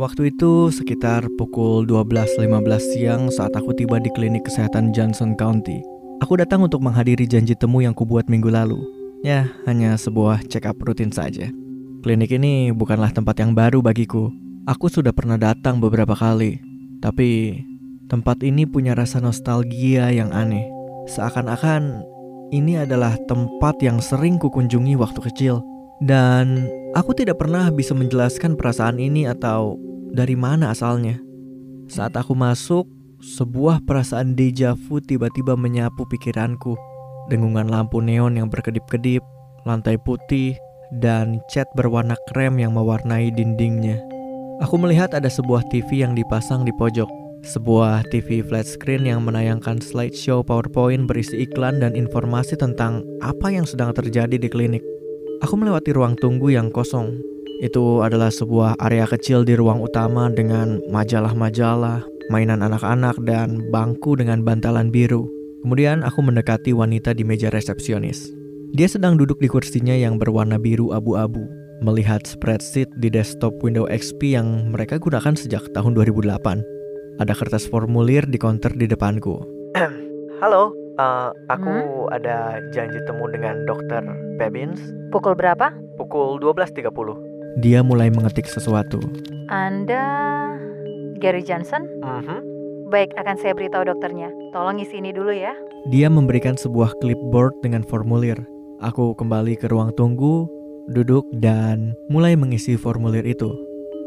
Waktu 0.00 0.32
itu 0.32 0.72
sekitar 0.72 1.28
pukul 1.36 1.84
12.15 1.84 2.48
siang 2.80 3.28
saat 3.28 3.52
aku 3.52 3.76
tiba 3.76 4.00
di 4.00 4.08
klinik 4.16 4.48
kesehatan 4.48 4.96
Johnson 4.96 5.36
County. 5.36 5.84
Aku 6.24 6.40
datang 6.40 6.64
untuk 6.64 6.80
menghadiri 6.80 7.28
janji 7.28 7.52
temu 7.52 7.84
yang 7.84 7.92
kubuat 7.92 8.24
minggu 8.32 8.48
lalu. 8.48 8.80
Ya, 9.20 9.52
hanya 9.68 10.00
sebuah 10.00 10.48
check 10.48 10.64
up 10.64 10.80
rutin 10.80 11.12
saja. 11.12 11.52
Klinik 12.00 12.32
ini 12.32 12.72
bukanlah 12.72 13.12
tempat 13.12 13.44
yang 13.44 13.52
baru 13.52 13.84
bagiku. 13.84 14.32
Aku 14.64 14.88
sudah 14.88 15.12
pernah 15.12 15.36
datang 15.36 15.84
beberapa 15.84 16.16
kali. 16.16 16.56
Tapi 17.04 17.60
tempat 18.08 18.40
ini 18.40 18.64
punya 18.64 18.96
rasa 18.96 19.20
nostalgia 19.20 20.08
yang 20.08 20.32
aneh. 20.32 20.64
Seakan-akan 21.12 22.00
ini 22.56 22.80
adalah 22.80 23.20
tempat 23.28 23.76
yang 23.84 24.00
sering 24.00 24.40
kukunjungi 24.40 24.96
waktu 24.96 25.20
kecil. 25.28 25.60
Dan 26.00 26.64
aku 26.96 27.12
tidak 27.12 27.36
pernah 27.36 27.68
bisa 27.68 27.92
menjelaskan 27.92 28.56
perasaan 28.56 28.96
ini 28.96 29.28
atau 29.28 29.89
dari 30.10 30.34
mana 30.34 30.74
asalnya. 30.74 31.18
Saat 31.90 32.18
aku 32.18 32.34
masuk, 32.34 32.86
sebuah 33.22 33.82
perasaan 33.86 34.38
deja 34.38 34.78
vu 34.78 35.02
tiba-tiba 35.02 35.58
menyapu 35.58 36.06
pikiranku. 36.06 36.74
Dengungan 37.30 37.70
lampu 37.70 38.02
neon 38.02 38.38
yang 38.38 38.50
berkedip-kedip, 38.50 39.22
lantai 39.62 39.98
putih, 40.02 40.58
dan 40.98 41.38
cat 41.50 41.70
berwarna 41.78 42.18
krem 42.30 42.58
yang 42.58 42.74
mewarnai 42.74 43.30
dindingnya. 43.30 44.02
Aku 44.60 44.76
melihat 44.76 45.14
ada 45.14 45.30
sebuah 45.30 45.64
TV 45.70 46.04
yang 46.04 46.12
dipasang 46.18 46.66
di 46.66 46.74
pojok. 46.74 47.08
Sebuah 47.40 48.04
TV 48.12 48.44
flat 48.44 48.68
screen 48.68 49.08
yang 49.08 49.24
menayangkan 49.24 49.80
slideshow 49.80 50.44
PowerPoint 50.44 51.08
berisi 51.08 51.48
iklan 51.48 51.80
dan 51.80 51.96
informasi 51.96 52.52
tentang 52.60 53.00
apa 53.24 53.48
yang 53.48 53.64
sedang 53.64 53.96
terjadi 53.96 54.36
di 54.36 54.48
klinik. 54.52 54.84
Aku 55.40 55.56
melewati 55.56 55.96
ruang 55.96 56.20
tunggu 56.20 56.52
yang 56.52 56.68
kosong, 56.68 57.16
itu 57.60 58.00
adalah 58.00 58.32
sebuah 58.32 58.80
area 58.80 59.04
kecil 59.04 59.44
di 59.44 59.52
ruang 59.52 59.84
utama 59.84 60.32
dengan 60.32 60.80
majalah-majalah, 60.88 62.02
mainan 62.32 62.64
anak-anak, 62.64 63.20
dan 63.28 63.68
bangku 63.68 64.16
dengan 64.16 64.40
bantalan 64.40 64.88
biru. 64.88 65.28
Kemudian 65.60 66.00
aku 66.00 66.24
mendekati 66.24 66.72
wanita 66.72 67.12
di 67.12 67.20
meja 67.20 67.52
resepsionis. 67.52 68.32
Dia 68.72 68.88
sedang 68.88 69.20
duduk 69.20 69.36
di 69.44 69.48
kursinya 69.52 69.92
yang 69.92 70.16
berwarna 70.16 70.56
biru 70.56 70.96
abu-abu, 70.96 71.44
melihat 71.84 72.24
spreadsheet 72.24 72.88
di 72.96 73.12
desktop 73.12 73.52
Windows 73.60 73.92
XP 73.92 74.40
yang 74.40 74.72
mereka 74.72 74.96
gunakan 74.96 75.36
sejak 75.36 75.68
tahun 75.76 75.92
2008. 76.00 76.64
Ada 77.20 77.36
kertas 77.36 77.68
formulir 77.68 78.24
di 78.24 78.40
counter 78.40 78.72
di 78.72 78.88
depanku. 78.88 79.36
Halo, 80.40 80.72
uh, 80.96 81.28
aku 81.52 82.08
hmm? 82.08 82.16
ada 82.16 82.64
janji 82.72 82.96
temu 83.04 83.28
dengan 83.28 83.68
dokter 83.68 84.00
Pebins. 84.40 84.80
Pukul 85.12 85.36
berapa? 85.36 85.76
Pukul 86.00 86.40
12.30. 86.40 87.29
Dia 87.58 87.82
mulai 87.82 88.14
mengetik 88.14 88.46
sesuatu. 88.46 89.02
Anda 89.50 90.06
Gary 91.18 91.42
Johnson? 91.42 91.82
Uh 92.06 92.22
-huh. 92.22 92.40
Baik, 92.90 93.10
akan 93.18 93.38
saya 93.42 93.54
beritahu 93.54 93.86
dokternya. 93.86 94.30
Tolong 94.54 94.78
isi 94.78 95.02
ini 95.02 95.10
dulu 95.10 95.34
ya. 95.34 95.54
Dia 95.90 96.06
memberikan 96.06 96.54
sebuah 96.54 96.94
clipboard 97.02 97.58
dengan 97.62 97.82
formulir. 97.82 98.38
Aku 98.82 99.18
kembali 99.18 99.58
ke 99.58 99.66
ruang 99.66 99.90
tunggu, 99.98 100.46
duduk, 100.90 101.26
dan 101.38 101.94
mulai 102.06 102.38
mengisi 102.38 102.78
formulir 102.78 103.26
itu. 103.26 103.50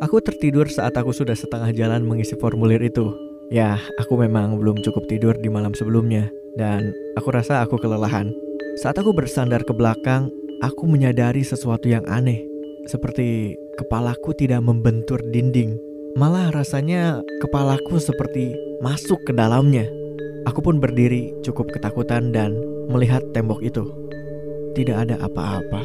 Aku 0.00 0.20
tertidur 0.20 0.68
saat 0.68 0.96
aku 0.96 1.12
sudah 1.12 1.36
setengah 1.36 1.72
jalan 1.76 2.04
mengisi 2.04 2.36
formulir 2.36 2.80
itu. 2.80 3.12
Ya, 3.52 3.76
aku 4.00 4.16
memang 4.16 4.56
belum 4.56 4.80
cukup 4.80 5.08
tidur 5.08 5.36
di 5.36 5.52
malam 5.52 5.76
sebelumnya, 5.76 6.28
dan 6.56 6.92
aku 7.20 7.32
rasa 7.32 7.60
aku 7.60 7.76
kelelahan. 7.76 8.32
Saat 8.80 8.96
aku 8.96 9.12
bersandar 9.12 9.60
ke 9.66 9.76
belakang, 9.76 10.32
aku 10.64 10.88
menyadari 10.88 11.44
sesuatu 11.44 11.84
yang 11.90 12.06
aneh. 12.08 12.40
Seperti 12.88 13.58
kepalaku 13.76 14.32
tidak 14.32 14.64
membentur 14.64 15.20
dinding, 15.20 15.76
malah 16.16 16.48
rasanya 16.48 17.20
kepalaku 17.44 18.00
seperti 18.00 18.56
masuk 18.80 19.20
ke 19.28 19.32
dalamnya. 19.36 19.84
Aku 20.48 20.64
pun 20.64 20.80
berdiri 20.80 21.36
cukup 21.44 21.68
ketakutan 21.68 22.32
dan 22.32 22.56
melihat 22.88 23.20
tembok 23.36 23.60
itu. 23.60 23.84
Tidak 24.72 24.96
ada 24.96 25.20
apa-apa, 25.20 25.84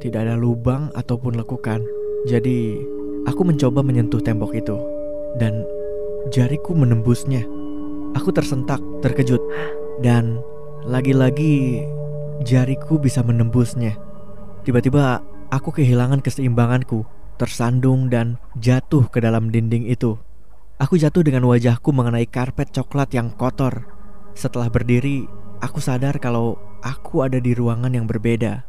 tidak 0.00 0.24
ada 0.24 0.34
lubang 0.40 0.88
ataupun 0.96 1.36
lekukan. 1.36 1.84
Jadi, 2.24 2.80
aku 3.28 3.44
mencoba 3.44 3.84
menyentuh 3.84 4.20
tembok 4.24 4.56
itu 4.56 4.76
dan 5.36 5.64
jariku 6.32 6.72
menembusnya. 6.72 7.44
Aku 8.16 8.32
tersentak, 8.32 8.80
terkejut, 9.04 9.40
dan 10.00 10.40
lagi-lagi 10.88 11.84
jariku 12.42 12.96
bisa 12.96 13.20
menembusnya. 13.20 13.94
Tiba-tiba 14.64 15.20
Aku 15.50 15.74
kehilangan 15.74 16.22
keseimbanganku, 16.22 17.02
tersandung 17.34 18.06
dan 18.06 18.38
jatuh 18.54 19.10
ke 19.10 19.18
dalam 19.18 19.50
dinding 19.50 19.82
itu. 19.90 20.14
Aku 20.78 20.94
jatuh 20.94 21.26
dengan 21.26 21.42
wajahku 21.50 21.90
mengenai 21.90 22.22
karpet 22.30 22.70
coklat 22.70 23.10
yang 23.10 23.34
kotor. 23.34 23.82
Setelah 24.38 24.70
berdiri, 24.70 25.26
aku 25.58 25.82
sadar 25.82 26.22
kalau 26.22 26.54
aku 26.86 27.26
ada 27.26 27.42
di 27.42 27.50
ruangan 27.50 27.90
yang 27.90 28.06
berbeda. 28.06 28.62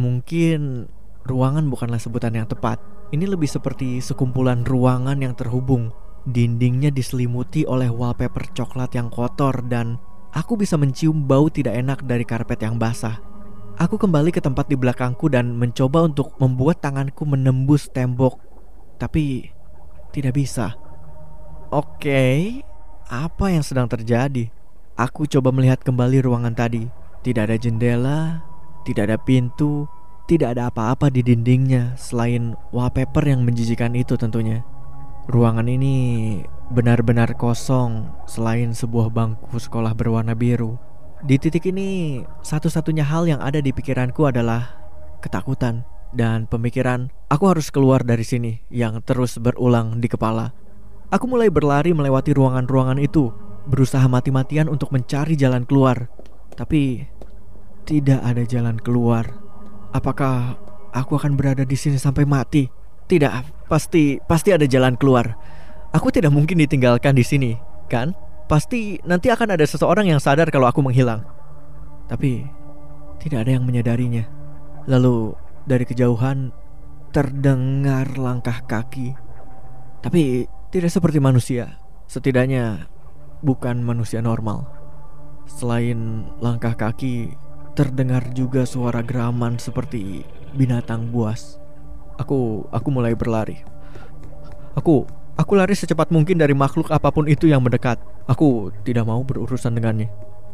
Mungkin 0.00 0.88
ruangan 1.28 1.68
bukanlah 1.68 2.00
sebutan 2.00 2.40
yang 2.40 2.48
tepat. 2.48 2.80
Ini 3.12 3.28
lebih 3.28 3.46
seperti 3.46 4.00
sekumpulan 4.00 4.64
ruangan 4.64 5.20
yang 5.20 5.36
terhubung. 5.36 5.92
Dindingnya 6.24 6.88
diselimuti 6.88 7.68
oleh 7.68 7.92
wallpaper 7.92 8.48
coklat 8.56 8.96
yang 8.96 9.12
kotor 9.12 9.60
dan 9.68 10.00
aku 10.32 10.56
bisa 10.56 10.80
mencium 10.80 11.28
bau 11.28 11.52
tidak 11.52 11.76
enak 11.76 12.00
dari 12.08 12.24
karpet 12.24 12.64
yang 12.64 12.80
basah. 12.80 13.33
Aku 13.74 13.98
kembali 13.98 14.30
ke 14.30 14.38
tempat 14.38 14.70
di 14.70 14.78
belakangku 14.78 15.26
dan 15.26 15.58
mencoba 15.58 16.06
untuk 16.06 16.38
membuat 16.38 16.78
tanganku 16.78 17.26
menembus 17.26 17.90
tembok, 17.90 18.38
tapi 19.02 19.50
tidak 20.14 20.38
bisa. 20.38 20.78
Oke, 21.74 22.62
apa 23.10 23.50
yang 23.50 23.66
sedang 23.66 23.90
terjadi? 23.90 24.46
Aku 24.94 25.26
coba 25.26 25.50
melihat 25.50 25.82
kembali 25.82 26.22
ruangan 26.22 26.54
tadi. 26.54 26.86
Tidak 27.26 27.50
ada 27.50 27.58
jendela, 27.58 28.46
tidak 28.86 29.10
ada 29.10 29.18
pintu, 29.18 29.90
tidak 30.30 30.54
ada 30.54 30.70
apa-apa 30.70 31.10
di 31.10 31.26
dindingnya 31.26 31.98
selain 31.98 32.54
wallpaper 32.70 33.26
yang 33.26 33.42
menjijikan 33.42 33.98
itu 33.98 34.14
tentunya. 34.14 34.62
Ruangan 35.26 35.66
ini 35.66 36.38
benar-benar 36.70 37.34
kosong 37.34 38.06
selain 38.30 38.70
sebuah 38.70 39.10
bangku 39.10 39.58
sekolah 39.58 39.98
berwarna 39.98 40.38
biru. 40.38 40.78
Di 41.22 41.38
titik 41.38 41.70
ini, 41.70 42.20
satu-satunya 42.42 43.06
hal 43.06 43.30
yang 43.30 43.38
ada 43.38 43.62
di 43.62 43.70
pikiranku 43.70 44.26
adalah 44.26 44.80
ketakutan 45.22 45.86
dan 46.14 46.46
pemikiran 46.46 47.10
aku 47.26 47.50
harus 47.50 47.70
keluar 47.74 48.06
dari 48.06 48.22
sini 48.22 48.62
yang 48.70 49.02
terus 49.02 49.38
berulang 49.38 50.02
di 50.02 50.10
kepala. 50.10 50.54
Aku 51.14 51.30
mulai 51.30 51.50
berlari 51.50 51.94
melewati 51.94 52.34
ruangan-ruangan 52.34 52.98
itu, 52.98 53.30
berusaha 53.70 54.04
mati-matian 54.10 54.66
untuk 54.66 54.90
mencari 54.90 55.38
jalan 55.38 55.62
keluar. 55.62 56.10
Tapi 56.54 57.06
tidak 57.84 58.20
ada 58.24 58.42
jalan 58.42 58.78
keluar. 58.80 59.38
Apakah 59.94 60.58
aku 60.90 61.18
akan 61.18 61.38
berada 61.38 61.62
di 61.62 61.76
sini 61.78 62.00
sampai 62.00 62.26
mati? 62.26 62.66
Tidak, 63.04 63.68
pasti 63.68 64.18
pasti 64.24 64.50
ada 64.50 64.64
jalan 64.64 64.96
keluar. 64.96 65.36
Aku 65.94 66.10
tidak 66.10 66.34
mungkin 66.34 66.58
ditinggalkan 66.58 67.14
di 67.14 67.22
sini, 67.22 67.52
kan? 67.86 68.16
Pasti 68.44 69.00
nanti 69.08 69.32
akan 69.32 69.56
ada 69.56 69.64
seseorang 69.64 70.08
yang 70.08 70.20
sadar 70.20 70.52
kalau 70.52 70.68
aku 70.68 70.84
menghilang. 70.84 71.24
Tapi 72.06 72.44
tidak 73.24 73.48
ada 73.48 73.56
yang 73.56 73.64
menyadarinya. 73.64 74.28
Lalu 74.84 75.32
dari 75.64 75.84
kejauhan 75.88 76.52
terdengar 77.14 78.20
langkah 78.20 78.60
kaki. 78.68 79.16
Tapi 80.04 80.44
tidak 80.68 80.92
seperti 80.92 81.22
manusia. 81.22 81.80
Setidaknya 82.04 82.90
bukan 83.40 83.80
manusia 83.80 84.20
normal. 84.20 84.68
Selain 85.48 86.28
langkah 86.44 86.76
kaki, 86.76 87.32
terdengar 87.72 88.28
juga 88.36 88.68
suara 88.68 89.00
geraman 89.00 89.56
seperti 89.56 90.24
binatang 90.52 91.08
buas. 91.08 91.56
Aku 92.20 92.68
aku 92.68 92.88
mulai 92.92 93.16
berlari. 93.16 93.64
Aku 94.76 95.08
Aku 95.34 95.58
lari 95.58 95.74
secepat 95.74 96.14
mungkin 96.14 96.38
dari 96.38 96.54
makhluk 96.54 96.94
apa 96.94 97.10
pun 97.10 97.26
itu 97.26 97.50
yang 97.50 97.58
mendekat. 97.58 97.98
Aku 98.30 98.70
tidak 98.86 99.02
mau 99.10 99.18
berurusan 99.26 99.74
dengannya. 99.74 100.06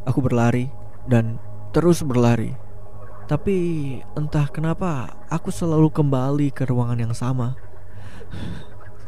Aku 0.09 0.25
berlari 0.25 0.73
dan 1.05 1.37
terus 1.77 2.01
berlari. 2.01 2.57
Tapi 3.29 3.57
entah 4.17 4.49
kenapa 4.49 5.21
aku 5.29 5.53
selalu 5.53 5.93
kembali 5.93 6.49
ke 6.51 6.65
ruangan 6.65 6.97
yang 6.97 7.13
sama. 7.13 7.61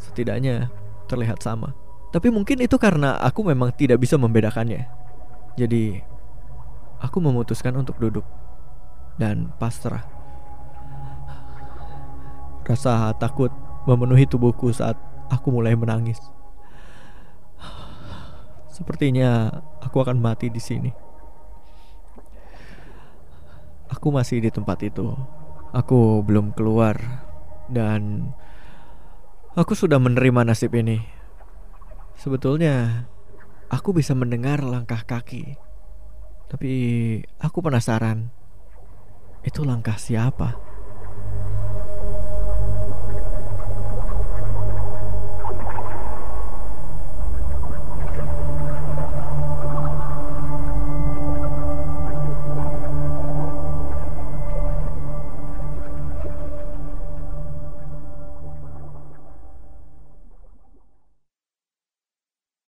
Setidaknya 0.04 0.68
terlihat 1.08 1.40
sama. 1.40 1.72
Tapi 2.12 2.28
mungkin 2.28 2.60
itu 2.60 2.76
karena 2.76 3.16
aku 3.16 3.40
memang 3.40 3.72
tidak 3.72 4.04
bisa 4.04 4.20
membedakannya. 4.20 4.84
Jadi 5.56 6.04
aku 7.00 7.16
memutuskan 7.18 7.72
untuk 7.80 7.96
duduk 7.96 8.28
dan 9.16 9.48
pasrah. 9.56 10.04
Rasa 12.62 13.10
takut 13.16 13.48
memenuhi 13.88 14.28
tubuhku 14.28 14.70
saat 14.70 14.94
aku 15.32 15.48
mulai 15.48 15.72
menangis. 15.72 16.20
Sepertinya 18.76 19.48
aku 19.80 20.04
akan 20.04 20.20
mati 20.20 20.52
di 20.52 20.60
sini. 20.60 20.92
Aku 23.88 24.12
masih 24.12 24.44
di 24.44 24.52
tempat 24.52 24.84
itu. 24.84 25.08
Aku 25.72 26.20
belum 26.20 26.52
keluar 26.52 27.00
dan 27.72 28.32
Aku 29.52 29.76
sudah 29.76 30.00
menerima 30.00 30.48
nasib 30.48 30.72
ini. 30.72 31.04
Sebetulnya, 32.16 33.04
aku 33.68 33.92
bisa 33.92 34.16
mendengar 34.16 34.64
langkah 34.64 35.04
kaki. 35.04 35.60
Tapi 36.48 36.72
aku 37.36 37.60
penasaran, 37.60 38.32
itu 39.44 39.60
langkah 39.60 40.00
siapa? 40.00 40.56